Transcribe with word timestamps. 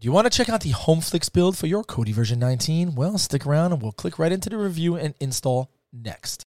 Do 0.00 0.06
you 0.06 0.12
want 0.12 0.30
to 0.30 0.36
check 0.36 0.48
out 0.48 0.60
the 0.60 0.70
HomeFlix 0.70 1.32
build 1.32 1.58
for 1.58 1.66
your 1.66 1.82
Kodi 1.82 2.12
version 2.12 2.38
19? 2.38 2.94
Well, 2.94 3.18
stick 3.18 3.44
around 3.44 3.72
and 3.72 3.82
we'll 3.82 3.90
click 3.90 4.16
right 4.16 4.30
into 4.30 4.48
the 4.48 4.56
review 4.56 4.94
and 4.94 5.12
install 5.18 5.72
next. 5.92 6.44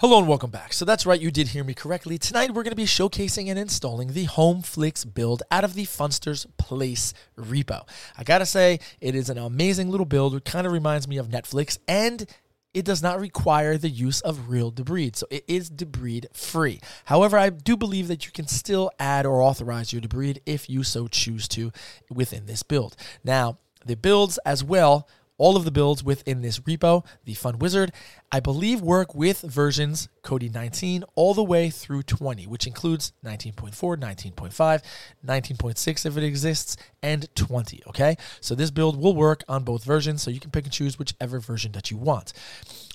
Hello 0.00 0.18
and 0.18 0.28
welcome 0.28 0.50
back. 0.50 0.74
So 0.74 0.84
that's 0.84 1.06
right, 1.06 1.18
you 1.18 1.30
did 1.30 1.48
hear 1.48 1.64
me 1.64 1.72
correctly. 1.72 2.18
Tonight 2.18 2.50
we're 2.50 2.62
going 2.62 2.72
to 2.72 2.76
be 2.76 2.84
showcasing 2.84 3.48
and 3.48 3.58
installing 3.58 4.08
the 4.12 4.26
HomeFlix 4.26 5.14
build 5.14 5.42
out 5.50 5.64
of 5.64 5.72
the 5.72 5.86
Funsters 5.86 6.44
Place 6.58 7.14
repo. 7.38 7.88
I 8.18 8.22
gotta 8.22 8.44
say, 8.44 8.80
it 9.00 9.14
is 9.14 9.30
an 9.30 9.38
amazing 9.38 9.88
little 9.88 10.04
build. 10.04 10.34
It 10.34 10.44
kind 10.44 10.66
of 10.66 10.74
reminds 10.74 11.08
me 11.08 11.16
of 11.16 11.28
Netflix 11.28 11.78
and 11.88 12.26
it 12.74 12.84
does 12.84 13.02
not 13.02 13.20
require 13.20 13.78
the 13.78 13.88
use 13.88 14.20
of 14.20 14.50
Real-Debrid. 14.50 15.16
So 15.16 15.26
it 15.30 15.44
is 15.46 15.70
Debrid 15.70 16.26
free. 16.36 16.80
However, 17.06 17.38
I 17.38 17.50
do 17.50 17.76
believe 17.76 18.08
that 18.08 18.26
you 18.26 18.32
can 18.32 18.48
still 18.48 18.90
add 18.98 19.24
or 19.24 19.40
authorize 19.40 19.92
your 19.92 20.02
Debrid 20.02 20.40
if 20.44 20.68
you 20.68 20.82
so 20.82 21.06
choose 21.06 21.48
to 21.48 21.72
within 22.10 22.46
this 22.46 22.62
build. 22.62 22.96
Now, 23.22 23.58
the 23.86 23.96
builds 23.96 24.38
as 24.44 24.64
well 24.64 25.08
all 25.36 25.56
of 25.56 25.64
the 25.64 25.70
builds 25.70 26.04
within 26.04 26.42
this 26.42 26.60
repo, 26.60 27.04
the 27.24 27.34
Fun 27.34 27.58
Wizard, 27.58 27.92
I 28.30 28.40
believe 28.40 28.80
work 28.80 29.14
with 29.14 29.42
versions 29.42 30.08
Kodi 30.22 30.52
19 30.52 31.04
all 31.14 31.34
the 31.34 31.42
way 31.42 31.70
through 31.70 32.02
20, 32.02 32.46
which 32.46 32.66
includes 32.66 33.12
19.4, 33.24 33.72
19.5, 33.96 34.82
19.6 35.26 36.06
if 36.06 36.16
it 36.16 36.24
exists, 36.24 36.76
and 37.02 37.28
20. 37.34 37.82
Okay, 37.88 38.16
so 38.40 38.54
this 38.54 38.70
build 38.70 39.00
will 39.00 39.14
work 39.14 39.44
on 39.48 39.64
both 39.64 39.84
versions, 39.84 40.22
so 40.22 40.30
you 40.30 40.40
can 40.40 40.50
pick 40.50 40.64
and 40.64 40.72
choose 40.72 40.98
whichever 40.98 41.38
version 41.38 41.72
that 41.72 41.90
you 41.90 41.96
want. 41.96 42.32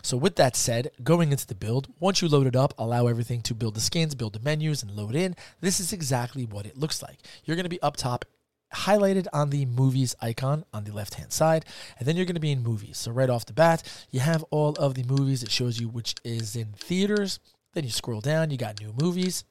So, 0.02 0.16
with 0.16 0.38
that 0.38 0.56
said, 0.56 0.92
going 1.04 1.32
into 1.32 1.46
the 1.46 1.56
build, 1.56 1.88
once 2.00 2.22
you 2.22 2.30
load 2.30 2.48
it 2.48 2.56
up, 2.56 2.74
allow 2.78 3.08
everything 3.08 3.42
to 3.44 3.54
build 3.54 3.76
the 3.76 3.82
skins, 3.82 4.16
build 4.16 4.34
the 4.34 4.40
menus, 4.40 4.82
and 4.82 4.92
load 4.92 5.16
in. 5.16 5.36
This 5.60 5.80
is 5.80 5.92
exactly 5.92 6.46
what 6.46 6.66
it 6.66 6.78
looks 6.78 7.02
like. 7.02 7.20
You're 7.44 7.58
going 7.58 7.66
to 7.66 7.70
be 7.70 7.82
up 7.82 7.98
top 7.98 8.26
highlighted 8.74 9.28
on 9.34 9.50
the 9.50 9.66
movies 9.66 10.16
icon 10.22 10.64
on 10.74 10.84
the 10.84 10.94
left 10.94 11.16
hand 11.16 11.32
side 11.32 11.66
and 11.98 12.08
then 12.08 12.16
you're 12.16 12.26
going 12.26 12.36
to 12.36 12.42
be 12.42 12.52
in 12.52 12.64
movies. 12.64 12.98
So 12.98 13.12
right 13.12 13.30
off 13.30 13.46
the 13.46 13.54
bat 13.54 13.82
you 14.12 14.20
have 14.20 14.44
all 14.52 14.74
of 14.74 14.94
the 14.94 15.04
movies. 15.04 15.44
It 15.44 15.52
shows 15.52 15.80
you 15.80 15.88
which 15.88 16.16
is 16.24 16.56
in 16.56 16.74
theaters. 16.74 17.40
Then 17.74 17.84
you 17.84 17.90
scroll 17.90 18.22
down 18.22 18.52
you 18.52 18.58
got 18.58 18.80
new 18.80 18.94
movies. 19.00 19.44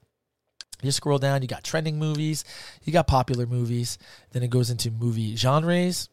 You 0.82 0.92
scroll 0.92 1.18
down 1.18 1.42
you 1.42 1.48
got 1.48 1.64
trending 1.64 1.98
movies. 1.98 2.44
You 2.84 2.92
got 2.92 3.06
popular 3.06 3.46
movies. 3.46 3.98
Then 4.32 4.42
it 4.42 4.50
goes 4.50 4.70
into 4.70 4.90
movie 4.90 5.36
genres. 5.36 6.08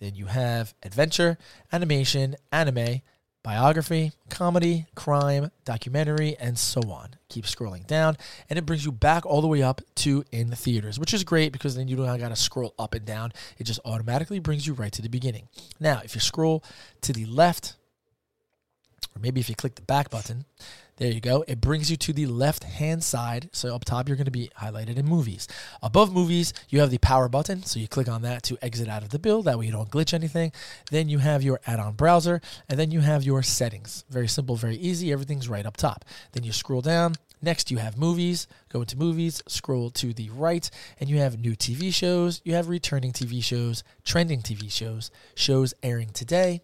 Then 0.00 0.14
you 0.14 0.26
have 0.26 0.74
adventure 0.82 1.38
animation 1.72 2.36
anime 2.50 3.02
biography, 3.42 4.12
comedy, 4.28 4.86
crime, 4.94 5.50
documentary, 5.64 6.36
and 6.38 6.58
so 6.58 6.80
on. 6.90 7.10
Keep 7.28 7.46
scrolling 7.46 7.86
down, 7.86 8.16
and 8.48 8.58
it 8.58 8.66
brings 8.66 8.84
you 8.84 8.92
back 8.92 9.24
all 9.24 9.40
the 9.40 9.46
way 9.46 9.62
up 9.62 9.80
to 9.96 10.24
in 10.30 10.50
the 10.50 10.56
theaters, 10.56 10.98
which 10.98 11.14
is 11.14 11.24
great 11.24 11.52
because 11.52 11.76
then 11.76 11.88
you 11.88 11.96
don't 11.96 12.18
got 12.18 12.28
to 12.28 12.36
scroll 12.36 12.74
up 12.78 12.94
and 12.94 13.04
down. 13.04 13.32
It 13.58 13.64
just 13.64 13.80
automatically 13.84 14.38
brings 14.38 14.66
you 14.66 14.74
right 14.74 14.92
to 14.92 15.02
the 15.02 15.08
beginning. 15.08 15.48
Now, 15.78 16.00
if 16.04 16.14
you 16.14 16.20
scroll 16.20 16.62
to 17.02 17.12
the 17.12 17.24
left, 17.26 17.76
or 19.16 19.20
maybe 19.20 19.40
if 19.40 19.48
you 19.48 19.54
click 19.54 19.74
the 19.74 19.82
back 19.82 20.10
button, 20.10 20.44
there 21.00 21.10
you 21.10 21.20
go. 21.20 21.42
It 21.48 21.62
brings 21.62 21.90
you 21.90 21.96
to 21.96 22.12
the 22.12 22.26
left 22.26 22.62
hand 22.62 23.02
side. 23.02 23.48
So 23.52 23.74
up 23.74 23.86
top, 23.86 24.06
you're 24.06 24.18
going 24.18 24.26
to 24.26 24.30
be 24.30 24.50
highlighted 24.60 24.98
in 24.98 25.06
movies. 25.06 25.48
Above 25.82 26.12
movies, 26.12 26.52
you 26.68 26.80
have 26.80 26.90
the 26.90 26.98
power 26.98 27.26
button. 27.26 27.62
So 27.62 27.80
you 27.80 27.88
click 27.88 28.06
on 28.06 28.20
that 28.20 28.42
to 28.44 28.58
exit 28.60 28.86
out 28.86 29.02
of 29.02 29.08
the 29.08 29.18
build. 29.18 29.46
That 29.46 29.58
way 29.58 29.64
you 29.64 29.72
don't 29.72 29.90
glitch 29.90 30.12
anything. 30.12 30.52
Then 30.90 31.08
you 31.08 31.16
have 31.16 31.42
your 31.42 31.58
add 31.66 31.80
on 31.80 31.94
browser. 31.94 32.42
And 32.68 32.78
then 32.78 32.90
you 32.90 33.00
have 33.00 33.22
your 33.22 33.42
settings. 33.42 34.04
Very 34.10 34.28
simple, 34.28 34.56
very 34.56 34.76
easy. 34.76 35.10
Everything's 35.10 35.48
right 35.48 35.64
up 35.64 35.78
top. 35.78 36.04
Then 36.32 36.44
you 36.44 36.52
scroll 36.52 36.82
down. 36.82 37.14
Next, 37.40 37.70
you 37.70 37.78
have 37.78 37.96
movies. 37.96 38.46
Go 38.68 38.80
into 38.80 38.98
movies, 38.98 39.42
scroll 39.48 39.88
to 39.92 40.12
the 40.12 40.28
right, 40.28 40.70
and 40.98 41.08
you 41.08 41.16
have 41.16 41.40
new 41.40 41.56
TV 41.56 41.94
shows. 41.94 42.42
You 42.44 42.52
have 42.52 42.68
returning 42.68 43.12
TV 43.12 43.42
shows, 43.42 43.82
trending 44.04 44.42
TV 44.42 44.70
shows, 44.70 45.10
shows 45.34 45.72
airing 45.82 46.10
today. 46.10 46.60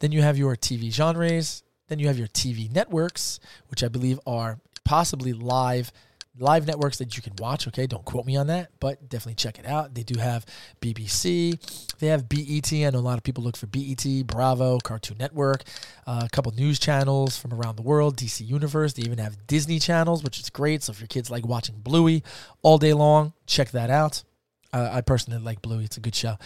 Then 0.00 0.10
you 0.10 0.22
have 0.22 0.36
your 0.36 0.56
TV 0.56 0.92
genres, 0.92 1.62
then 1.88 1.98
you 1.98 2.06
have 2.06 2.18
your 2.18 2.28
TV 2.28 2.72
networks, 2.72 3.40
which 3.68 3.82
I 3.82 3.88
believe 3.88 4.18
are 4.26 4.58
possibly 4.84 5.32
live 5.32 5.92
live 6.38 6.66
networks 6.66 6.98
that 6.98 7.16
you 7.16 7.22
can 7.22 7.32
watch. 7.38 7.68
Okay, 7.68 7.86
don't 7.86 8.04
quote 8.04 8.26
me 8.26 8.36
on 8.36 8.48
that, 8.48 8.70
but 8.80 9.08
definitely 9.08 9.36
check 9.36 9.58
it 9.58 9.66
out. 9.66 9.94
They 9.94 10.02
do 10.02 10.18
have 10.18 10.44
BBC, 10.80 11.58
they 11.98 12.08
have 12.08 12.28
BET. 12.28 12.72
I 12.72 12.90
know 12.90 12.98
a 12.98 13.00
lot 13.00 13.18
of 13.18 13.22
people 13.22 13.44
look 13.44 13.56
for 13.56 13.66
BET, 13.66 14.04
Bravo, 14.26 14.78
Cartoon 14.78 15.18
Network, 15.18 15.62
uh, 16.06 16.22
a 16.24 16.28
couple 16.28 16.52
news 16.52 16.78
channels 16.78 17.36
from 17.38 17.54
around 17.54 17.76
the 17.76 17.82
world, 17.82 18.16
DC 18.16 18.46
Universe. 18.46 18.94
They 18.94 19.02
even 19.02 19.18
have 19.18 19.46
Disney 19.46 19.78
channels, 19.78 20.24
which 20.24 20.40
is 20.40 20.50
great. 20.50 20.82
So 20.82 20.92
if 20.92 21.00
your 21.00 21.08
kids 21.08 21.30
like 21.30 21.46
watching 21.46 21.76
Bluey 21.78 22.24
all 22.62 22.78
day 22.78 22.94
long, 22.94 23.32
check 23.46 23.70
that 23.70 23.90
out. 23.90 24.24
Uh, 24.72 24.90
I 24.92 25.02
personally 25.02 25.40
like 25.40 25.62
Bluey; 25.62 25.84
it's 25.84 25.98
a 25.98 26.00
good 26.00 26.16
show 26.16 26.36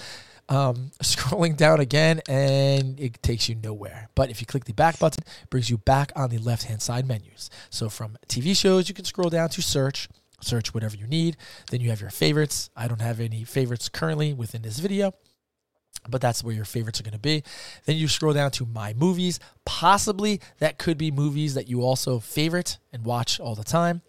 um, 0.49 0.91
scrolling 1.03 1.57
down 1.57 1.81
again 1.81 2.21
and 2.29 2.99
it 2.99 3.23
takes 3.23 3.49
you 3.49 3.55
nowhere. 3.55 4.09
But 4.15 4.31
if 4.31 4.41
you 4.41 4.47
click 4.47 4.65
the 4.65 4.73
back 4.73 4.99
button, 4.99 5.25
it 5.43 5.51
brings 5.51 5.71
you 5.71 5.79
back 5.79 6.13
on 6.17 6.31
the 6.31 6.39
left 6.39 6.65
hand 6.65 6.83
side 6.83 7.07
menus. 7.07 7.51
So 7.71 7.89
from 7.89 8.17
TV 8.29 8.57
shows, 8.57 8.89
you 8.89 8.95
can 8.95 9.05
scroll 9.05 9.31
down 9.31 9.49
to 9.51 9.63
search, 9.63 10.09
search 10.41 10.75
whatever 10.75 10.97
you 10.97 11.07
need. 11.07 11.37
Then 11.71 11.81
you 11.81 11.91
have 11.91 12.01
your 12.01 12.11
favorites. 12.11 12.71
I 12.77 12.89
don't 12.89 13.01
have 13.01 13.21
any 13.21 13.45
favorites 13.45 13.89
currently 13.89 14.33
within 14.33 14.63
this 14.63 14.79
video 14.79 15.13
but 16.09 16.21
that's 16.21 16.43
where 16.43 16.55
your 16.55 16.65
favorites 16.65 17.01
are 17.01 17.03
going 17.03 17.13
to 17.13 17.19
be. 17.19 17.43
Then 17.85 17.97
you 17.97 18.09
scroll 18.09 18.33
down 18.33 18.51
to 18.53 18.67
my 18.67 18.95
movies. 18.95 19.41
Possibly 19.65 20.41
that 20.59 20.79
could 20.79 20.99
be 20.99 21.11
movies 21.11 21.55
that 21.55 21.69
you 21.69 21.83
also 21.83 22.19
favorite 22.19 22.79
and 22.99 23.07
watch 23.07 23.41
all 23.41 23.55
the 23.55 23.65
time. 23.65 24.03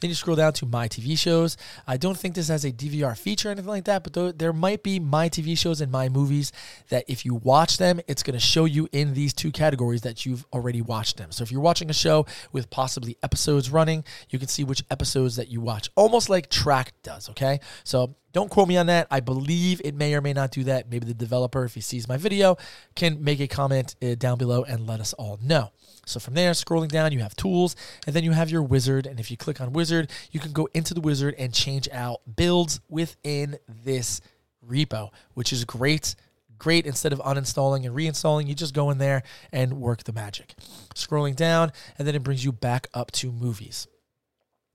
Then 0.00 0.10
you 0.10 0.14
scroll 0.14 0.36
down 0.36 0.52
to 0.54 0.66
my 0.66 0.86
TV 0.86 1.18
shows. 1.18 1.56
I 1.86 1.96
don't 1.96 2.16
think 2.16 2.34
this 2.34 2.48
has 2.48 2.64
a 2.64 2.70
DVR 2.70 3.18
feature 3.18 3.48
or 3.48 3.52
anything 3.52 3.68
like 3.68 3.84
that, 3.86 4.04
but 4.04 4.38
there 4.38 4.52
might 4.52 4.82
be 4.82 5.00
my 5.00 5.28
TV 5.28 5.58
shows 5.58 5.80
and 5.80 5.90
my 5.90 6.08
movies 6.08 6.52
that 6.88 7.04
if 7.08 7.24
you 7.24 7.34
watch 7.34 7.78
them, 7.78 8.00
it's 8.06 8.22
going 8.22 8.38
to 8.38 8.44
show 8.44 8.64
you 8.64 8.88
in 8.92 9.14
these 9.14 9.32
two 9.32 9.50
categories 9.50 10.02
that 10.02 10.24
you've 10.24 10.46
already 10.52 10.82
watched 10.82 11.16
them. 11.16 11.32
So 11.32 11.42
if 11.42 11.50
you're 11.50 11.60
watching 11.60 11.90
a 11.90 11.94
show 11.94 12.26
with 12.52 12.70
possibly 12.70 13.16
episodes 13.22 13.70
running, 13.70 14.04
you 14.30 14.38
can 14.38 14.48
see 14.48 14.62
which 14.62 14.84
episodes 14.90 15.36
that 15.36 15.48
you 15.48 15.60
watch, 15.60 15.90
almost 15.96 16.30
like 16.30 16.48
Trakt 16.48 16.92
does, 17.02 17.28
okay? 17.30 17.58
So 17.82 18.14
don't 18.32 18.50
quote 18.50 18.68
me 18.68 18.76
on 18.76 18.86
that. 18.86 19.08
I 19.10 19.20
believe 19.20 19.80
it 19.84 19.94
may 19.94 20.14
or 20.14 20.20
may 20.20 20.32
not 20.32 20.50
do 20.52 20.64
that. 20.64 20.90
Maybe 20.90 21.06
the 21.06 21.14
developer, 21.14 21.64
if 21.64 21.74
he 21.74 21.80
sees 21.80 22.06
my 22.06 22.18
video, 22.18 22.56
can 22.94 23.24
make 23.24 23.40
a 23.40 23.48
comment 23.48 23.96
uh, 24.02 24.14
down 24.14 24.38
below 24.38 24.62
and 24.62 24.86
let 24.86 25.00
us 25.00 25.12
all 25.14 25.40
know. 25.42 25.70
So 26.06 26.20
from 26.20 26.34
there, 26.34 26.52
scrolling 26.52 26.88
down, 26.88 27.12
you 27.12 27.18
have 27.18 27.36
tools, 27.36 27.76
and 28.06 28.14
then 28.14 28.24
you 28.24 28.32
have 28.32 28.48
your 28.48 28.62
wizard. 28.62 29.06
And 29.06 29.20
if 29.20 29.30
you 29.30 29.36
click 29.36 29.60
on 29.60 29.72
wizard, 29.72 30.10
you 30.30 30.40
can 30.40 30.52
go 30.52 30.68
into 30.72 30.94
the 30.94 31.00
wizard 31.00 31.34
and 31.36 31.52
change 31.52 31.88
out 31.92 32.20
builds 32.36 32.80
within 32.88 33.58
this 33.84 34.20
repo, 34.66 35.10
which 35.34 35.52
is 35.52 35.64
great. 35.64 36.14
Great. 36.58 36.86
Instead 36.86 37.12
of 37.12 37.18
uninstalling 37.18 37.84
and 37.84 37.94
reinstalling, 37.94 38.46
you 38.46 38.54
just 38.54 38.72
go 38.72 38.90
in 38.90 38.98
there 38.98 39.22
and 39.52 39.74
work 39.80 40.04
the 40.04 40.12
magic. 40.12 40.54
Scrolling 40.94 41.36
down, 41.36 41.72
and 41.98 42.06
then 42.06 42.14
it 42.14 42.22
brings 42.22 42.44
you 42.44 42.52
back 42.52 42.86
up 42.94 43.10
to 43.12 43.30
movies. 43.30 43.86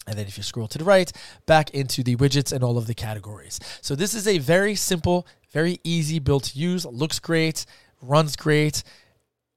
And 0.07 0.17
then 0.17 0.27
if 0.27 0.35
you 0.35 0.43
scroll 0.43 0.67
to 0.67 0.77
the 0.77 0.83
right, 0.83 1.11
back 1.45 1.69
into 1.71 2.03
the 2.03 2.15
widgets 2.15 2.51
and 2.51 2.63
all 2.63 2.77
of 2.77 2.87
the 2.87 2.93
categories. 2.93 3.59
So 3.81 3.95
this 3.95 4.13
is 4.13 4.27
a 4.27 4.39
very 4.39 4.75
simple, 4.75 5.27
very 5.51 5.79
easy 5.83 6.19
build 6.19 6.43
to 6.45 6.59
use. 6.59 6.85
Looks 6.85 7.19
great, 7.19 7.65
runs 8.01 8.35
great. 8.35 8.83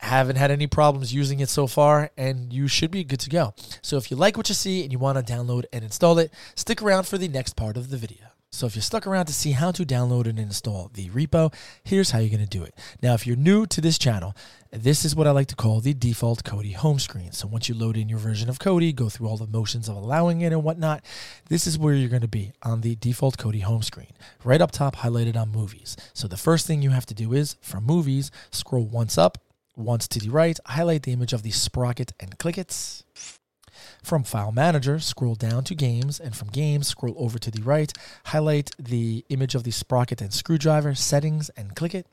Haven't 0.04 0.37
had 0.37 0.50
any 0.50 0.66
problems 0.66 1.15
using 1.15 1.41
it 1.41 1.48
so 1.48 1.66
far, 1.66 2.10
and 2.19 2.53
you 2.53 2.69
should 2.69 2.91
be 2.91 3.04
good 3.04 3.20
to 3.20 3.31
go. 3.31 3.54
So 3.81 3.97
if 3.97 4.10
you 4.10 4.19
like 4.19 4.37
what 4.37 4.50
you 4.50 4.54
see 4.54 4.82
and 4.82 4.92
you 4.92 4.98
want 4.98 5.16
to 5.16 5.32
download 5.32 5.65
and 5.72 5.82
install 5.82 6.19
it, 6.19 6.31
stick 6.54 6.82
around 6.82 7.09
for 7.09 7.16
the 7.16 7.26
next 7.26 7.56
part 7.56 7.78
of 7.78 7.88
the 7.88 7.97
video. 7.97 8.26
So 8.53 8.66
if 8.66 8.76
you're 8.76 8.82
stuck 8.82 9.06
around 9.06 9.26
to 9.26 9.32
see 9.32 9.53
how 9.53 9.72
to 9.72 9.84
download 9.84 10.28
and 10.28 10.38
install 10.38 10.91
the 10.93 11.09
repo, 11.09 11.53
here's 11.82 12.10
how 12.10 12.19
you're 12.19 12.28
going 12.28 12.47
to 12.47 12.59
do 12.59 12.62
it. 12.62 12.75
Now, 13.03 13.14
if 13.14 13.26
you're 13.26 13.34
new 13.34 13.64
to 13.64 13.81
this 13.81 13.97
channel, 13.97 14.37
this 14.70 15.06
is 15.06 15.16
what 15.16 15.26
I 15.26 15.31
like 15.31 15.48
to 15.48 15.56
call 15.56 15.81
the 15.81 15.94
default 15.94 16.44
Kodi 16.44 16.75
home 16.75 16.98
screen. 16.98 17.32
So 17.32 17.48
once 17.48 17.70
you 17.70 17.75
load 17.75 17.97
in 17.97 18.10
your 18.10 18.19
version 18.19 18.50
of 18.50 18.59
Kodi, 18.59 18.94
go 18.94 19.09
through 19.09 19.28
all 19.28 19.38
the 19.38 19.47
motions 19.47 19.88
of 19.88 19.97
allowing 19.97 20.43
it 20.43 20.53
and 20.53 20.62
whatnot, 20.62 21.03
this 21.48 21.66
is 21.66 21.78
where 21.78 21.94
you're 21.94 22.10
going 22.10 22.20
to 22.20 22.28
be 22.28 22.53
on 22.62 22.82
the 22.82 22.94
default 22.97 23.38
Kodi 23.38 23.62
home 23.62 23.82
screen. 23.82 24.12
Right 24.44 24.61
up 24.61 24.70
top, 24.70 24.96
highlighted 24.96 25.34
on 25.34 25.50
movies. 25.50 25.96
So 26.12 26.29
the 26.29 26.37
first 26.37 26.67
thing 26.67 26.82
you 26.82 26.90
have 26.90 27.06
to 27.06 27.14
do 27.14 27.32
is, 27.32 27.56
from 27.62 27.84
movies, 27.84 28.31
scroll 28.50 28.84
once 28.84 29.17
up, 29.17 29.38
once 29.76 30.09
to 30.09 30.19
the 30.19 30.31
right, 30.31 30.59
highlight 30.67 31.03
the 31.03 31.12
image 31.12 31.32
of 31.32 31.43
the 31.43 31.50
sprocket 31.50 32.12
and 32.21 32.38
click 32.38 32.59
it. 32.59 33.03
From 34.03 34.23
File 34.23 34.53
Manager, 34.53 34.99
scroll 34.99 35.35
down 35.35 35.65
to 35.65 35.75
Games, 35.75 36.21
and 36.21 36.37
from 36.37 36.49
Games, 36.49 36.88
scroll 36.88 37.15
over 37.17 37.38
to 37.38 37.50
the 37.50 37.62
right, 37.62 37.93
highlight 38.26 38.71
the 38.79 39.25
image 39.31 39.55
of 39.55 39.65
the 39.65 39.71
sprocket 39.71 40.21
and 40.21 40.32
screwdriver, 40.32 40.94
Settings, 40.94 41.50
and 41.56 41.75
click 41.75 41.94
it. 41.94 42.06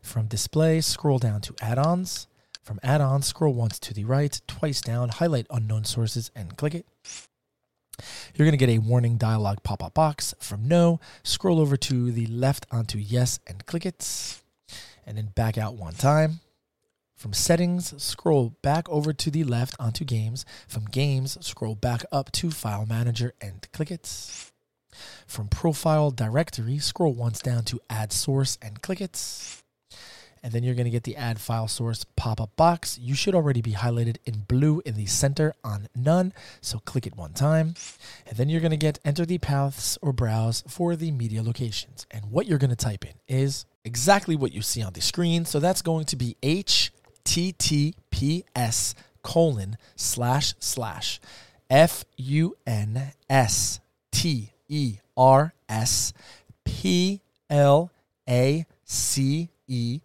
From 0.00 0.26
Display, 0.26 0.80
scroll 0.80 1.18
down 1.18 1.40
to 1.42 1.54
Add-ons. 1.60 2.28
From 2.62 2.80
Add-ons, 2.82 3.26
scroll 3.26 3.54
once 3.54 3.78
to 3.80 3.92
the 3.92 4.04
right, 4.04 4.40
twice 4.46 4.80
down, 4.80 5.08
highlight 5.08 5.46
Unknown 5.50 5.84
Sources, 5.84 6.30
and 6.34 6.56
click 6.56 6.74
it. 6.74 6.86
You're 8.34 8.46
going 8.46 8.58
to 8.58 8.66
get 8.66 8.68
a 8.68 8.78
warning 8.78 9.16
dialog 9.16 9.62
pop-up 9.64 9.94
box. 9.94 10.34
From 10.38 10.68
No, 10.68 11.00
scroll 11.24 11.60
over 11.60 11.76
to 11.76 12.12
the 12.12 12.26
left 12.26 12.66
onto 12.70 12.98
Yes, 12.98 13.40
and 13.46 13.66
click 13.66 13.84
it. 13.84 14.40
And 15.08 15.16
then 15.16 15.30
back 15.34 15.56
out 15.56 15.74
one 15.74 15.94
time. 15.94 16.40
From 17.16 17.32
settings, 17.32 18.00
scroll 18.00 18.54
back 18.62 18.86
over 18.90 19.14
to 19.14 19.30
the 19.30 19.42
left 19.42 19.74
onto 19.80 20.04
games. 20.04 20.44
From 20.68 20.84
games, 20.84 21.38
scroll 21.44 21.74
back 21.74 22.04
up 22.12 22.30
to 22.32 22.50
file 22.50 22.84
manager 22.84 23.32
and 23.40 23.66
click 23.72 23.90
it. 23.90 24.06
from 25.26 25.48
Profile 25.48 26.10
Directory, 26.10 26.78
scroll 26.78 27.14
once 27.14 27.40
down 27.40 27.64
to 27.64 27.80
Add 27.88 28.12
Source 28.12 28.58
and 28.60 28.82
click 28.82 29.00
it. 29.00 29.62
And 30.42 30.52
then 30.52 30.62
you're 30.62 30.74
going 30.74 30.84
to 30.84 30.90
get 30.90 31.02
the 31.02 31.16
Add 31.16 31.40
File 31.40 31.68
Source 31.68 32.04
pop 32.16 32.40
up 32.40 32.54
box. 32.56 32.98
You 32.98 33.14
should 33.14 33.34
already 33.34 33.60
be 33.60 33.72
highlighted 33.72 34.18
in 34.24 34.44
blue 34.46 34.80
in 34.84 34.94
the 34.94 35.06
center 35.06 35.54
on 35.64 35.88
None. 35.96 36.32
So 36.60 36.78
click 36.78 37.06
it 37.06 37.16
one 37.16 37.32
time. 37.32 37.74
And 38.26 38.36
then 38.36 38.48
you're 38.48 38.60
going 38.60 38.70
to 38.70 38.76
get 38.76 39.00
Enter 39.04 39.26
the 39.26 39.38
paths 39.38 39.98
or 40.00 40.12
browse 40.12 40.62
for 40.68 40.94
the 40.94 41.10
media 41.10 41.42
locations. 41.42 42.06
And 42.10 42.30
what 42.30 42.46
you're 42.46 42.58
going 42.58 42.70
to 42.70 42.76
type 42.76 43.04
in 43.04 43.14
is 43.26 43.66
exactly 43.88 44.36
what 44.36 44.52
you 44.52 44.60
see 44.60 44.82
on 44.82 44.92
the 44.92 45.00
screen. 45.00 45.46
So 45.46 45.58
that's 45.58 45.80
going 45.80 46.04
to 46.06 46.16
be 46.16 46.36
HTTPS 46.42 46.92
colon 49.22 49.78
slash 49.96 50.54
slash 50.60 51.18
F 51.70 52.04
U 52.18 52.54
N 52.66 53.12
S 53.30 53.80
T 54.12 54.52
E 54.68 54.98
R 55.16 55.54
S 55.68 56.12
P 56.64 57.20
L 57.48 57.90
A 58.28 58.66
C 58.84 59.48
E 59.66 60.00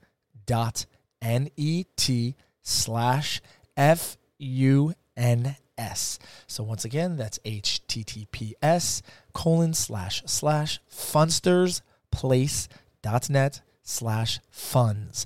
dot 0.45 0.85
N 1.21 1.49
E 1.57 1.83
T 1.97 2.35
slash 2.61 3.41
F 3.75 4.15
U 4.39 4.93
N 5.17 5.57
S. 5.77 6.19
So 6.47 6.63
once 6.63 6.85
again, 6.85 7.17
that's 7.17 7.39
HTTPS 7.39 9.01
colon 9.33 9.73
slash 9.73 10.23
slash 10.25 10.79
funstersplace.net 10.89 13.61
slash 13.83 14.39
funs. 14.49 15.25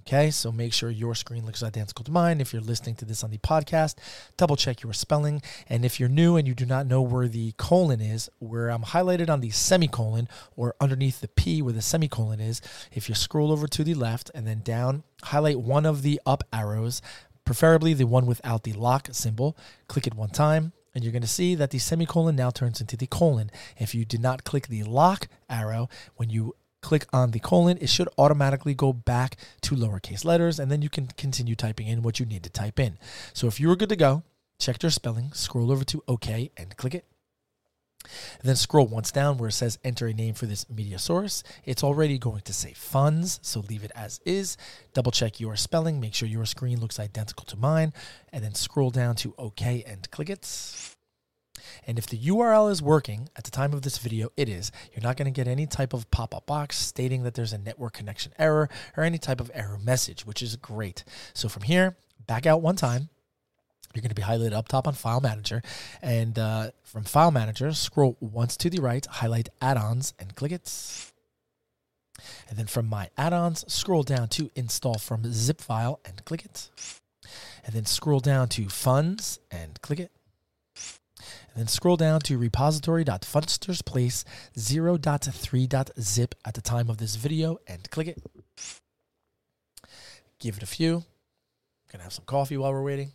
Okay, 0.00 0.30
so 0.30 0.50
make 0.50 0.72
sure 0.72 0.90
your 0.90 1.14
screen 1.14 1.46
looks 1.46 1.62
identical 1.62 2.04
to 2.04 2.10
mine. 2.10 2.40
If 2.40 2.52
you're 2.52 2.62
listening 2.62 2.96
to 2.96 3.04
this 3.04 3.22
on 3.22 3.30
the 3.30 3.38
podcast, 3.38 3.94
double 4.36 4.56
check 4.56 4.82
your 4.82 4.92
spelling. 4.92 5.42
And 5.68 5.84
if 5.84 6.00
you're 6.00 6.08
new 6.08 6.36
and 6.36 6.46
you 6.46 6.54
do 6.54 6.66
not 6.66 6.86
know 6.86 7.00
where 7.00 7.28
the 7.28 7.52
colon 7.56 8.00
is, 8.00 8.28
where 8.40 8.68
I'm 8.68 8.82
highlighted 8.82 9.30
on 9.30 9.40
the 9.40 9.50
semicolon 9.50 10.28
or 10.56 10.74
underneath 10.80 11.20
the 11.20 11.28
P 11.28 11.62
where 11.62 11.72
the 11.72 11.82
semicolon 11.82 12.40
is, 12.40 12.60
if 12.92 13.08
you 13.08 13.14
scroll 13.14 13.52
over 13.52 13.68
to 13.68 13.84
the 13.84 13.94
left 13.94 14.30
and 14.34 14.46
then 14.46 14.60
down, 14.60 15.04
highlight 15.24 15.60
one 15.60 15.86
of 15.86 16.02
the 16.02 16.20
up 16.26 16.42
arrows, 16.52 17.00
preferably 17.44 17.94
the 17.94 18.06
one 18.06 18.26
without 18.26 18.64
the 18.64 18.72
lock 18.72 19.08
symbol, 19.12 19.56
click 19.86 20.06
it 20.06 20.14
one 20.14 20.30
time. 20.30 20.72
And 20.94 21.02
you're 21.04 21.12
going 21.12 21.22
to 21.22 21.28
see 21.28 21.54
that 21.54 21.70
the 21.70 21.78
semicolon 21.78 22.36
now 22.36 22.50
turns 22.50 22.80
into 22.80 22.96
the 22.96 23.06
colon. 23.06 23.50
If 23.78 23.94
you 23.94 24.04
did 24.04 24.20
not 24.20 24.44
click 24.44 24.66
the 24.66 24.82
lock 24.82 25.28
arrow 25.48 25.88
when 26.16 26.28
you 26.28 26.54
click 26.82 27.06
on 27.12 27.30
the 27.30 27.38
colon, 27.38 27.78
it 27.80 27.88
should 27.88 28.08
automatically 28.18 28.74
go 28.74 28.92
back 28.92 29.36
to 29.62 29.74
lowercase 29.74 30.24
letters, 30.24 30.58
and 30.58 30.70
then 30.70 30.82
you 30.82 30.90
can 30.90 31.06
continue 31.16 31.54
typing 31.54 31.86
in 31.86 32.02
what 32.02 32.20
you 32.20 32.26
need 32.26 32.42
to 32.42 32.50
type 32.50 32.78
in. 32.78 32.98
So 33.32 33.46
if 33.46 33.58
you 33.58 33.68
were 33.68 33.76
good 33.76 33.88
to 33.88 33.96
go, 33.96 34.24
check 34.58 34.82
your 34.82 34.90
spelling, 34.90 35.32
scroll 35.32 35.72
over 35.72 35.84
to 35.84 36.02
OK, 36.06 36.50
and 36.56 36.76
click 36.76 36.94
it. 36.94 37.06
And 38.40 38.48
then 38.48 38.56
scroll 38.56 38.86
once 38.86 39.12
down 39.12 39.38
where 39.38 39.48
it 39.48 39.52
says 39.52 39.78
enter 39.84 40.08
a 40.08 40.12
name 40.12 40.34
for 40.34 40.46
this 40.46 40.68
media 40.68 40.98
source. 40.98 41.44
It's 41.64 41.84
already 41.84 42.18
going 42.18 42.40
to 42.42 42.52
say 42.52 42.72
funs, 42.72 43.38
so 43.42 43.60
leave 43.60 43.84
it 43.84 43.92
as 43.94 44.20
is. 44.24 44.56
Double 44.92 45.12
check 45.12 45.38
your 45.38 45.56
spelling, 45.56 46.00
make 46.00 46.14
sure 46.14 46.28
your 46.28 46.46
screen 46.46 46.80
looks 46.80 46.98
identical 46.98 47.44
to 47.46 47.56
mine, 47.56 47.92
and 48.32 48.42
then 48.42 48.54
scroll 48.54 48.90
down 48.90 49.14
to 49.16 49.34
OK 49.38 49.84
and 49.86 50.10
click 50.10 50.30
it. 50.30 50.44
And 51.86 51.98
if 51.98 52.06
the 52.06 52.18
URL 52.18 52.70
is 52.70 52.82
working 52.82 53.28
at 53.36 53.44
the 53.44 53.50
time 53.50 53.72
of 53.72 53.82
this 53.82 53.98
video, 53.98 54.30
it 54.36 54.48
is. 54.48 54.72
You're 54.92 55.02
not 55.02 55.16
going 55.16 55.32
to 55.32 55.36
get 55.36 55.48
any 55.48 55.66
type 55.66 55.92
of 55.92 56.10
pop 56.10 56.34
up 56.34 56.46
box 56.46 56.78
stating 56.78 57.22
that 57.22 57.34
there's 57.34 57.52
a 57.52 57.58
network 57.58 57.94
connection 57.94 58.32
error 58.38 58.68
or 58.96 59.04
any 59.04 59.18
type 59.18 59.40
of 59.40 59.50
error 59.54 59.78
message, 59.78 60.26
which 60.26 60.42
is 60.42 60.56
great. 60.56 61.04
So 61.34 61.48
from 61.48 61.62
here, 61.62 61.96
back 62.26 62.46
out 62.46 62.62
one 62.62 62.76
time. 62.76 63.08
You're 63.94 64.00
going 64.00 64.08
to 64.08 64.14
be 64.14 64.22
highlighted 64.22 64.54
up 64.54 64.68
top 64.68 64.88
on 64.88 64.94
File 64.94 65.20
Manager. 65.20 65.62
And 66.00 66.38
uh, 66.38 66.70
from 66.82 67.04
File 67.04 67.30
Manager, 67.30 67.72
scroll 67.72 68.16
once 68.20 68.56
to 68.56 68.70
the 68.70 68.80
right, 68.80 69.04
highlight 69.04 69.50
add 69.60 69.76
ons, 69.76 70.14
and 70.18 70.34
click 70.34 70.52
it. 70.52 71.12
And 72.48 72.58
then 72.58 72.66
from 72.66 72.86
My 72.86 73.08
Add 73.16 73.32
ons, 73.32 73.64
scroll 73.72 74.02
down 74.02 74.28
to 74.28 74.50
Install 74.54 74.98
from 74.98 75.30
Zip 75.32 75.60
File 75.60 76.00
and 76.04 76.24
click 76.24 76.44
it. 76.44 76.70
And 77.64 77.74
then 77.74 77.84
scroll 77.84 78.20
down 78.20 78.48
to 78.50 78.68
Funds 78.68 79.38
and 79.50 79.80
click 79.80 80.00
it 80.00 80.10
and 81.48 81.60
then 81.60 81.68
scroll 81.68 81.96
down 81.96 82.20
to 82.20 82.38
repository.funstersplace 82.38 84.24
0.3.zip 84.56 86.34
at 86.44 86.54
the 86.54 86.60
time 86.60 86.88
of 86.88 86.98
this 86.98 87.16
video 87.16 87.58
and 87.66 87.90
click 87.90 88.08
it. 88.08 88.22
Give 90.38 90.56
it 90.56 90.62
a 90.62 90.66
few. 90.66 91.04
Gonna 91.90 92.04
have 92.04 92.12
some 92.12 92.24
coffee 92.24 92.56
while 92.56 92.72
we're 92.72 92.82
waiting. 92.82 93.12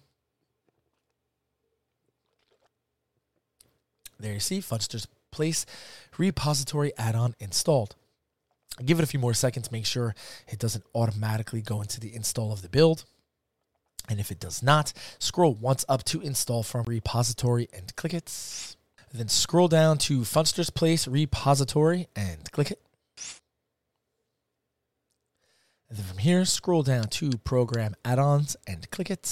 There 4.20 4.34
you 4.34 4.40
see 4.40 4.60
Funsters 4.60 5.08
Place 5.32 5.66
repository 6.18 6.94
add-on 6.98 7.36
installed. 7.40 7.96
Give 8.84 9.00
it 9.00 9.04
a 9.04 9.08
few 9.08 9.20
more 9.20 9.34
seconds, 9.34 9.68
to 9.68 9.74
make 9.74 9.86
sure 9.86 10.16
it 10.48 10.60
doesn't 10.60 10.84
automatically 10.94 11.62
go 11.62 11.82
into 11.82 12.00
the 12.00 12.16
install 12.16 12.52
of 12.52 12.62
the 12.62 12.70
build. 12.70 13.06
And 14.08 14.20
if 14.20 14.32
it 14.32 14.40
does 14.40 14.64
not, 14.64 14.94
scroll 15.20 15.54
once 15.54 15.84
up 15.90 16.04
to 16.06 16.22
install 16.22 16.64
from 16.64 16.86
repository 16.86 17.68
and 17.74 17.96
click 17.96 18.14
it. 18.14 18.76
Then 19.14 19.30
scroll 19.30 19.68
down 19.68 19.98
to 20.00 20.22
Funsters 20.22 20.74
Place 20.74 21.08
repository 21.08 22.08
and 22.16 22.52
click 22.52 22.72
it. 22.72 22.82
And 25.90 25.98
then 25.98 26.06
from 26.06 26.18
here, 26.18 26.44
scroll 26.46 26.84
down 26.84 27.08
to 27.08 27.32
program 27.40 27.96
add-ons 28.04 28.58
and 28.68 28.90
click 28.92 29.10
it. 29.10 29.26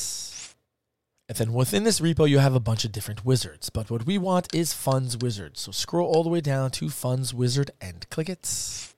And 1.27 1.37
then 1.37 1.53
within 1.53 1.83
this 1.83 1.99
repo, 1.99 2.29
you 2.29 2.39
have 2.39 2.55
a 2.55 2.59
bunch 2.59 2.85
of 2.85 2.91
different 2.91 3.25
wizards. 3.25 3.69
But 3.69 3.91
what 3.91 4.05
we 4.05 4.17
want 4.17 4.53
is 4.55 4.73
Funds 4.73 5.17
Wizard. 5.17 5.57
So 5.57 5.71
scroll 5.71 6.07
all 6.07 6.23
the 6.23 6.29
way 6.29 6.41
down 6.41 6.71
to 6.71 6.89
Funds 6.89 7.33
Wizard 7.33 7.71
and 7.81 8.09
click 8.09 8.29
it. 8.29 8.94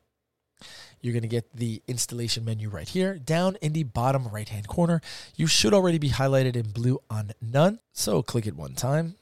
You're 1.02 1.14
going 1.14 1.22
to 1.24 1.28
get 1.28 1.56
the 1.56 1.82
installation 1.88 2.46
menu 2.46 2.70
right 2.70 2.88
here. 2.88 3.18
Down 3.18 3.58
in 3.62 3.74
the 3.74 3.84
bottom 3.84 4.28
right 4.28 4.50
hand 4.50 4.68
corner, 4.68 5.02
you 5.36 5.48
should 5.48 5.74
already 5.74 5.98
be 5.98 6.10
highlighted 6.10 6.56
in 6.56 6.72
blue 6.72 7.00
on 7.10 7.32
none. 7.42 7.80
So 7.94 8.22
click 8.22 8.48
it 8.48 8.56
one 8.56 8.74
time. 8.74 9.16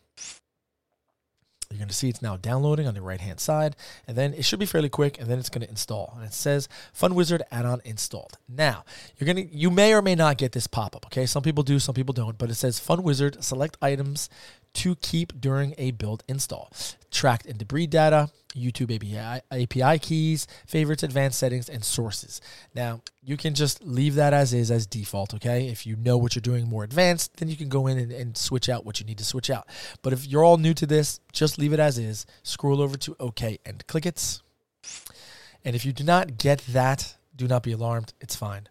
You're 1.72 1.80
going 1.80 1.89
to 1.89 1.95
see 1.95 2.10
it's 2.10 2.22
now 2.22 2.38
downloading 2.38 2.88
on 2.88 2.94
the 2.94 3.01
right 3.01 3.19
hand 3.19 3.39
side, 3.39 3.75
and 4.07 4.16
then 4.16 4.33
it 4.33 4.45
should 4.45 4.60
be 4.60 4.66
fairly 4.66 4.88
quick, 4.88 5.19
and 5.19 5.27
then 5.27 5.39
it's 5.39 5.50
going 5.50 5.63
to 5.63 5.69
install. 5.69 6.13
And 6.16 6.24
it 6.24 6.33
says 6.33 6.69
Fun 6.94 7.16
Wizard 7.16 7.44
add-on 7.51 7.81
installed. 7.83 8.38
Now 8.48 8.86
you're 9.18 9.25
going 9.25 9.50
to 9.50 9.54
you 9.54 9.69
may 9.69 9.94
or 9.94 10.01
may 10.01 10.16
not 10.16 10.38
get 10.38 10.54
this 10.54 10.68
pop 10.68 10.95
up. 10.95 11.07
Okay, 11.07 11.25
some 11.25 11.44
people 11.44 11.63
do, 11.63 11.80
some 11.80 11.95
people 11.95 12.13
don't, 12.13 12.38
but 12.38 12.50
it 12.50 12.56
says 12.56 12.80
Fun 12.80 13.04
Wizard 13.04 13.44
select 13.44 13.77
items 13.81 14.30
to 14.75 14.95
keep 14.95 15.39
during 15.39 15.74
a 15.77 15.92
build 15.92 16.24
install. 16.27 16.72
Trakt 17.12 17.45
and 17.45 17.57
Debrid 17.57 17.89
data, 17.89 18.30
YouTube 18.56 18.94
API, 19.51 20.00
keys, 20.00 20.48
favorites, 20.65 21.03
advanced 21.03 21.39
settings, 21.39 21.70
and 21.70 21.84
sources. 21.84 22.41
Now, 22.74 23.01
you 23.22 23.38
can 23.38 23.53
just 23.53 23.84
leave 23.84 24.15
that 24.15 24.34
as 24.34 24.53
is, 24.53 24.72
as 24.72 24.86
default, 24.86 25.34
okay? 25.34 25.67
If 25.67 25.86
you 25.86 25.96
know 25.96 26.17
what 26.17 26.36
you're 26.36 26.41
doing 26.41 26.67
more 26.67 26.84
advanced, 26.84 27.38
then 27.38 27.50
you 27.50 27.55
can 27.55 27.70
go 27.70 27.88
in 27.88 27.98
and, 27.98 28.12
and 28.12 28.38
switch 28.38 28.70
out 28.70 28.86
what 28.86 29.00
you 29.00 29.05
need 29.05 29.17
to 29.17 29.25
switch 29.25 29.50
out. 29.50 29.67
But 30.01 30.13
if 30.13 30.25
you're 30.25 30.44
all 30.44 30.58
new 30.58 30.74
to 30.74 30.86
this, 30.86 31.20
just 31.32 31.58
leave 31.58 31.74
it 31.74 31.79
as 31.79 31.98
is, 31.98 32.25
scroll 32.44 32.82
over 32.82 32.98
to 32.98 33.15
OK 33.20 33.60
and 33.65 33.86
click 33.88 34.05
it. 34.05 34.39
And 35.63 35.75
if 35.75 35.86
you 35.86 35.94
do 35.94 36.03
not 36.03 36.38
get 36.38 36.60
that, 36.67 37.15
do 37.36 37.48
not 37.48 37.63
be 37.63 37.72
alarmed, 37.72 38.13
it's 38.22 38.36
fine. 38.36 38.67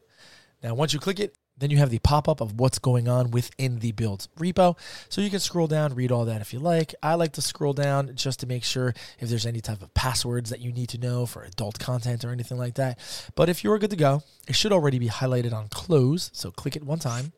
Now, 0.62 0.74
once 0.74 0.94
you 0.94 1.00
click 1.00 1.20
it, 1.20 1.34
then 1.56 1.70
you 1.70 1.76
have 1.76 1.90
the 1.90 1.98
pop 2.00 2.28
up 2.28 2.40
of 2.40 2.58
what's 2.58 2.78
going 2.78 3.08
on 3.08 3.30
within 3.30 3.78
the 3.78 3.92
build 3.92 4.26
repo. 4.38 4.76
So 5.08 5.20
you 5.20 5.30
can 5.30 5.40
scroll 5.40 5.66
down, 5.66 5.94
read 5.94 6.10
all 6.10 6.24
that 6.24 6.40
if 6.40 6.52
you 6.52 6.58
like. 6.58 6.94
I 7.02 7.14
like 7.14 7.32
to 7.32 7.42
scroll 7.42 7.72
down 7.72 8.16
just 8.16 8.40
to 8.40 8.46
make 8.46 8.64
sure 8.64 8.94
if 9.18 9.28
there's 9.28 9.46
any 9.46 9.60
type 9.60 9.82
of 9.82 9.94
passwords 9.94 10.50
that 10.50 10.60
you 10.60 10.72
need 10.72 10.88
to 10.90 10.98
know 10.98 11.26
for 11.26 11.44
adult 11.44 11.78
content 11.78 12.24
or 12.24 12.30
anything 12.30 12.58
like 12.58 12.74
that. 12.74 12.98
But 13.34 13.48
if 13.48 13.62
you're 13.62 13.78
good 13.78 13.90
to 13.90 13.96
go, 13.96 14.22
it 14.48 14.56
should 14.56 14.72
already 14.72 14.98
be 14.98 15.08
highlighted 15.08 15.52
on 15.52 15.68
close. 15.68 16.30
So 16.32 16.50
click 16.50 16.76
it 16.76 16.84
one 16.84 16.98
time. 16.98 17.32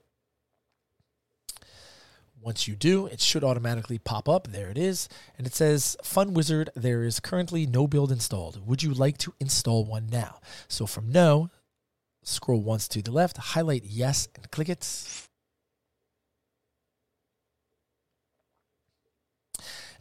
Once 2.40 2.68
you 2.68 2.76
do, 2.76 3.06
it 3.06 3.20
should 3.20 3.42
automatically 3.42 3.98
pop 3.98 4.28
up. 4.28 4.46
There 4.52 4.70
it 4.70 4.78
is. 4.78 5.08
And 5.36 5.48
it 5.48 5.54
says, 5.54 5.96
Fun 6.04 6.32
Wizard, 6.32 6.70
there 6.76 7.02
is 7.02 7.18
currently 7.18 7.66
no 7.66 7.88
build 7.88 8.12
installed. 8.12 8.64
Would 8.64 8.84
you 8.84 8.94
like 8.94 9.18
to 9.18 9.34
install 9.40 9.84
one 9.84 10.06
now? 10.06 10.38
So 10.68 10.86
from 10.86 11.10
no, 11.10 11.50
Scroll 12.28 12.60
once 12.60 12.88
to 12.88 13.00
the 13.00 13.12
left, 13.12 13.36
highlight 13.36 13.84
yes, 13.84 14.26
and 14.34 14.50
click 14.50 14.68
it. 14.68 14.82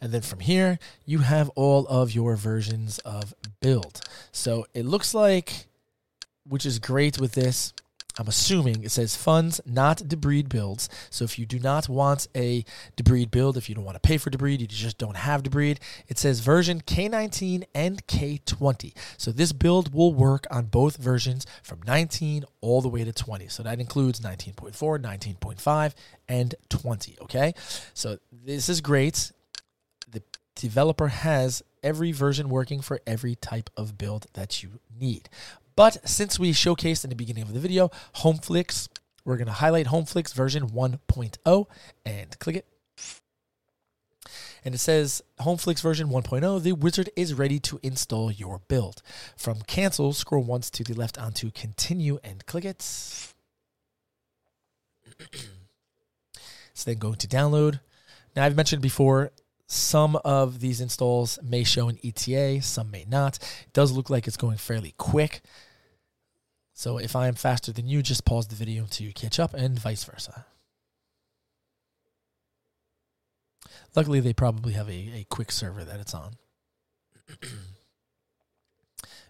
And 0.00 0.12
then 0.12 0.22
from 0.22 0.40
here, 0.40 0.80
you 1.04 1.20
have 1.20 1.48
all 1.50 1.86
of 1.86 2.12
your 2.12 2.34
versions 2.34 2.98
of 2.98 3.32
build. 3.60 4.00
So 4.32 4.66
it 4.74 4.84
looks 4.84 5.14
like, 5.14 5.68
which 6.44 6.66
is 6.66 6.80
great 6.80 7.20
with 7.20 7.32
this, 7.32 7.72
I'm 8.18 8.28
assuming 8.28 8.82
it 8.82 8.90
says 8.90 9.14
funds, 9.14 9.60
not 9.66 9.98
Debrid 9.98 10.48
builds. 10.48 10.88
So 11.10 11.24
if 11.24 11.38
you 11.38 11.44
do 11.44 11.58
not 11.58 11.88
want 11.88 12.28
a 12.34 12.64
Debrid 12.96 13.30
build, 13.30 13.56
if 13.56 13.68
you 13.68 13.74
don't 13.74 13.84
want 13.84 13.96
to 13.96 14.06
pay 14.06 14.16
for 14.16 14.30
Debrid, 14.30 14.60
you 14.60 14.66
just 14.66 14.98
don't 14.98 15.16
have 15.16 15.42
Debrid, 15.42 15.78
it 16.08 16.18
says 16.18 16.40
version 16.40 16.80
K19 16.80 17.64
and 17.74 18.06
K20. 18.06 18.94
So 19.18 19.32
this 19.32 19.52
build 19.52 19.92
will 19.92 20.14
work 20.14 20.46
on 20.50 20.66
both 20.66 20.96
versions 20.96 21.46
from 21.62 21.80
19 21.86 22.44
all 22.60 22.80
the 22.80 22.88
way 22.88 23.04
to 23.04 23.12
20. 23.12 23.48
So 23.48 23.62
that 23.62 23.80
includes 23.80 24.20
19.4, 24.20 24.72
19.5, 24.74 25.94
and 26.28 26.54
20. 26.68 27.18
Okay. 27.22 27.52
So 27.92 28.18
this 28.32 28.68
is 28.68 28.80
great. 28.80 29.32
The 30.10 30.22
developer 30.54 31.08
has 31.08 31.62
every 31.82 32.12
version 32.12 32.48
working 32.48 32.80
for 32.80 33.00
every 33.06 33.34
type 33.34 33.68
of 33.76 33.98
build 33.98 34.26
that 34.32 34.62
you 34.62 34.80
need. 34.98 35.28
But 35.76 36.08
since 36.08 36.38
we 36.38 36.52
showcased 36.52 37.04
in 37.04 37.10
the 37.10 37.16
beginning 37.16 37.42
of 37.42 37.52
the 37.52 37.60
video, 37.60 37.90
HomeFlix, 38.16 38.88
we're 39.24 39.36
going 39.36 39.46
to 39.46 39.52
highlight 39.52 39.86
HomeFlix 39.86 40.34
version 40.34 40.70
1.0 40.70 41.66
and 42.06 42.38
click 42.38 42.56
it. 42.56 42.66
And 44.64 44.74
it 44.74 44.78
says 44.78 45.22
HomeFlix 45.40 45.82
version 45.82 46.08
1.0, 46.08 46.62
the 46.62 46.72
wizard 46.72 47.10
is 47.14 47.34
ready 47.34 47.60
to 47.60 47.78
install 47.82 48.32
your 48.32 48.62
build. 48.66 49.02
From 49.36 49.60
cancel, 49.66 50.12
scroll 50.14 50.42
once 50.42 50.70
to 50.70 50.82
the 50.82 50.94
left 50.94 51.18
onto 51.18 51.50
continue 51.50 52.18
and 52.24 52.44
click 52.46 52.64
it. 52.64 52.78
it's 56.72 56.84
then 56.84 56.98
going 56.98 57.16
to 57.16 57.28
download. 57.28 57.80
Now, 58.34 58.44
I've 58.44 58.56
mentioned 58.56 58.82
before, 58.82 59.30
some 59.68 60.16
of 60.24 60.60
these 60.60 60.80
installs 60.80 61.38
may 61.42 61.64
show 61.64 61.88
an 61.88 61.98
ETA, 62.04 62.62
some 62.62 62.90
may 62.90 63.04
not. 63.08 63.38
It 63.38 63.72
does 63.72 63.92
look 63.92 64.10
like 64.10 64.26
it's 64.26 64.36
going 64.36 64.58
fairly 64.58 64.94
quick. 64.96 65.42
So 66.76 66.98
if 66.98 67.16
I 67.16 67.26
am 67.26 67.34
faster 67.34 67.72
than 67.72 67.88
you, 67.88 68.02
just 68.02 68.26
pause 68.26 68.48
the 68.48 68.54
video 68.54 68.84
to 68.90 69.10
catch 69.12 69.40
up 69.40 69.54
and 69.54 69.80
vice 69.80 70.04
versa. 70.04 70.44
Luckily, 73.96 74.20
they 74.20 74.34
probably 74.34 74.74
have 74.74 74.90
a, 74.90 74.92
a 74.92 75.26
quick 75.30 75.50
server 75.50 75.84
that 75.84 76.00
it's 76.00 76.12
on. 76.12 76.34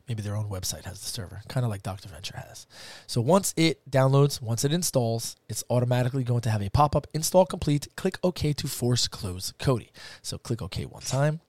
Maybe 0.08 0.22
their 0.22 0.34
own 0.34 0.50
website 0.50 0.86
has 0.86 1.00
the 1.00 1.06
server, 1.06 1.42
kind 1.46 1.62
of 1.64 1.70
like 1.70 1.84
Dr. 1.84 2.08
Venture 2.08 2.36
has. 2.36 2.66
So 3.06 3.20
once 3.20 3.54
it 3.56 3.88
downloads, 3.88 4.42
once 4.42 4.64
it 4.64 4.72
installs, 4.72 5.36
it's 5.48 5.62
automatically 5.70 6.24
going 6.24 6.40
to 6.42 6.50
have 6.50 6.62
a 6.62 6.70
pop 6.70 6.96
up 6.96 7.06
install 7.14 7.46
complete. 7.46 7.86
Click 7.94 8.18
OK 8.24 8.54
to 8.54 8.66
force 8.66 9.06
close 9.06 9.52
Kodi. 9.60 9.90
So 10.20 10.36
click 10.36 10.60
OK 10.60 10.84
one 10.86 11.02
time. 11.02 11.42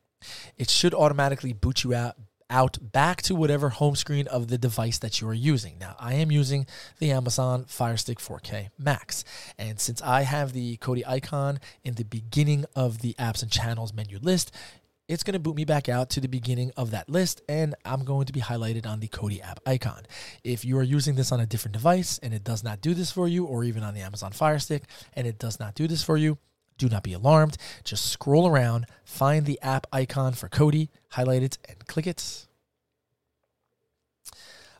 It 0.57 0.69
should 0.69 0.93
automatically 0.93 1.53
boot 1.53 1.83
you 1.83 1.95
out 1.95 2.17
out 2.49 2.77
back 2.81 3.21
to 3.23 3.35
whatever 3.35 3.69
home 3.69 3.95
screen 3.95 4.27
of 4.27 4.47
the 4.47 4.57
device 4.57 4.99
that 4.99 5.21
you 5.21 5.27
are 5.27 5.33
using. 5.33 5.77
Now, 5.79 5.95
I 5.99 6.13
am 6.15 6.31
using 6.31 6.65
the 6.99 7.11
Amazon 7.11 7.65
Fire 7.65 7.97
Stick 7.97 8.19
4K 8.19 8.69
Max. 8.77 9.23
And 9.57 9.79
since 9.79 10.01
I 10.01 10.21
have 10.21 10.53
the 10.53 10.77
Kodi 10.77 11.03
icon 11.07 11.59
in 11.83 11.95
the 11.95 12.05
beginning 12.05 12.65
of 12.75 12.99
the 12.99 13.15
apps 13.19 13.41
and 13.41 13.51
channels 13.51 13.93
menu 13.93 14.19
list, 14.21 14.51
it's 15.07 15.23
going 15.23 15.33
to 15.33 15.39
boot 15.39 15.55
me 15.55 15.63
back 15.63 15.87
out 15.87 16.09
to 16.11 16.19
the 16.19 16.27
beginning 16.27 16.71
of 16.75 16.91
that 16.91 17.07
list 17.07 17.41
and 17.47 17.75
I'm 17.85 18.03
going 18.03 18.25
to 18.25 18.33
be 18.33 18.41
highlighted 18.41 18.85
on 18.85 18.99
the 18.99 19.07
Kodi 19.07 19.41
app 19.41 19.59
icon. 19.65 20.03
If 20.43 20.65
you 20.65 20.77
are 20.77 20.83
using 20.83 21.15
this 21.15 21.31
on 21.31 21.39
a 21.39 21.45
different 21.45 21.73
device 21.73 22.19
and 22.21 22.33
it 22.33 22.43
does 22.43 22.63
not 22.63 22.81
do 22.81 22.93
this 22.93 23.11
for 23.11 23.27
you, 23.27 23.45
or 23.45 23.63
even 23.63 23.83
on 23.83 23.93
the 23.93 24.01
Amazon 24.01 24.33
Fire 24.33 24.59
Stick 24.59 24.83
and 25.13 25.25
it 25.25 25.39
does 25.39 25.59
not 25.59 25.75
do 25.75 25.87
this 25.87 26.03
for 26.03 26.17
you, 26.17 26.37
do 26.77 26.89
not 26.89 27.03
be 27.03 27.13
alarmed. 27.13 27.57
Just 27.83 28.05
scroll 28.05 28.47
around, 28.47 28.85
find 29.03 29.45
the 29.45 29.59
app 29.61 29.87
icon 29.91 30.33
for 30.33 30.49
Kodi, 30.49 30.89
highlight 31.09 31.43
it, 31.43 31.57
and 31.67 31.85
click 31.87 32.07
it. 32.07 32.45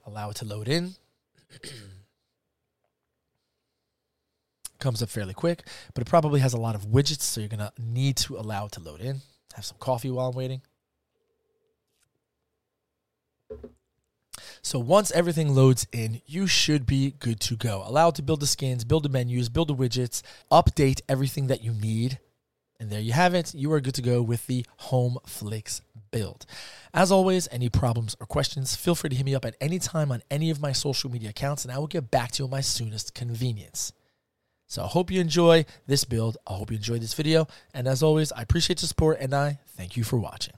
Allow 0.06 0.30
it 0.30 0.38
to 0.38 0.46
load 0.46 0.68
in. 0.68 0.96
Comes 4.80 5.02
up 5.02 5.10
fairly 5.10 5.34
quick, 5.34 5.64
but 5.94 6.02
it 6.02 6.06
probably 6.06 6.40
has 6.40 6.54
a 6.54 6.58
lot 6.58 6.76
of 6.76 6.86
widgets, 6.88 7.24
so 7.24 7.42
you're 7.42 7.50
going 7.50 7.60
to 7.60 7.72
need 7.80 8.16
to 8.18 8.38
allow 8.38 8.68
it 8.68 8.74
to 8.74 8.80
load 8.80 9.02
in. 9.02 9.22
Have 9.56 9.66
some 9.66 9.78
coffee 9.80 10.12
while 10.12 10.28
I'm 10.28 10.36
waiting. 10.36 10.62
So 14.62 14.80
once 14.80 15.12
everything 15.12 15.54
loads 15.54 15.88
in, 15.92 16.22
you 16.26 16.48
should 16.48 16.86
be 16.86 17.12
good 17.20 17.40
to 17.42 17.56
go. 17.56 17.84
Allowed 17.86 18.16
to 18.16 18.22
build 18.22 18.40
the 18.40 18.48
skins, 18.48 18.84
build 18.84 19.04
the 19.04 19.10
menus, 19.10 19.50
build 19.50 19.70
the 19.70 19.76
widgets, 19.76 20.22
update 20.52 21.02
everything 21.08 21.48
that 21.48 21.64
you 21.64 21.74
need. 21.74 22.20
And 22.80 22.90
there 22.90 23.00
you 23.00 23.14
have 23.14 23.34
it. 23.34 23.56
You 23.56 23.72
are 23.74 23.82
good 23.82 23.96
to 23.96 24.04
go 24.04 24.22
with 24.22 24.46
the 24.46 24.66
Home 24.78 25.18
HomeFlix 25.26 25.82
build. 26.12 26.46
As 26.94 27.12
always, 27.12 27.48
any 27.52 27.70
problems 27.70 28.16
or 28.20 28.28
questions, 28.28 28.76
feel 28.76 28.96
free 28.96 29.10
to 29.10 29.16
hit 29.16 29.26
me 29.26 29.36
up 29.36 29.46
at 29.46 29.56
any 29.60 29.80
time 29.80 30.12
on 30.12 30.22
any 30.30 30.50
of 30.50 30.62
my 30.62 30.72
social 30.72 31.10
media 31.10 31.30
accounts, 31.30 31.66
and 31.66 31.74
I 31.74 31.80
will 31.80 31.88
get 31.88 32.12
back 32.12 32.32
to 32.34 32.44
you 32.44 32.46
at 32.46 32.52
my 32.52 32.62
soonest 32.62 33.16
convenience. 33.16 33.94
So 34.68 34.84
I 34.84 34.88
hope 34.88 35.10
you 35.10 35.22
enjoy 35.22 35.66
this 35.88 36.04
build. 36.04 36.38
I 36.46 36.54
hope 36.54 36.72
you 36.72 36.78
enjoyed 36.78 37.02
this 37.02 37.14
video. 37.14 37.48
And 37.74 37.88
as 37.88 38.04
always, 38.04 38.32
I 38.34 38.42
appreciate 38.42 38.82
your 38.82 38.88
support 38.88 39.18
and 39.20 39.34
I 39.34 39.60
thank 39.66 39.96
you 39.96 40.04
for 40.04 40.18
watching. 40.18 40.54